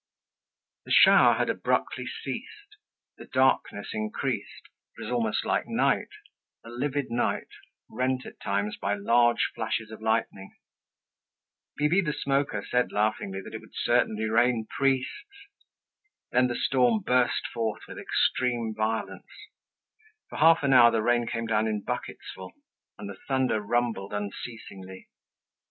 [0.85, 2.77] The shower had abruptly ceased.
[3.19, 4.63] The darkness increased,
[4.97, 7.49] it was almost like night—a livid night
[7.87, 10.55] rent at times by large flashes of lightning.
[11.77, 15.45] Bibi the Smoker said laughingly that it would certainly rain priests.
[16.31, 19.29] Then the storm burst forth with extreme violence.
[20.29, 22.51] For half an hour the rain came down in bucketsful,
[22.97, 25.09] and the thunder rumbled unceasingly.